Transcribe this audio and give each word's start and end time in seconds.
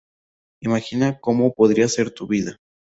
Imagina 0.63 1.19
cómo 1.19 1.53
podría 1.53 1.87
ser 1.87 2.09
tu 2.09 2.25
vida. 2.25 2.57